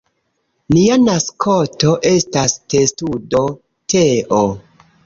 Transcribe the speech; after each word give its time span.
Nia 0.75 0.95
maskoto 1.09 1.93
estas 2.15 2.59
testudo 2.75 3.47
Teo. 3.97 4.43